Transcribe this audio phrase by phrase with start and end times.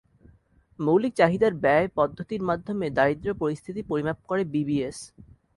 [0.79, 4.97] মৌলিক চাহিদার ব্যয় পদ্ধতির মাধ্যমে দারিদ্র্য পরিস্থিতি পরিমাপ করে বিবিএস।